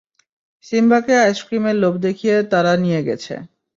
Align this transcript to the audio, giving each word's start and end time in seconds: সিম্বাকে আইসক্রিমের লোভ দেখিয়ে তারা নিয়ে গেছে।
সিম্বাকে 0.65 1.13
আইসক্রিমের 1.19 1.75
লোভ 1.75 1.93
দেখিয়ে 2.05 2.35
তারা 2.51 2.73
নিয়ে 2.83 3.01
গেছে। 3.07 3.33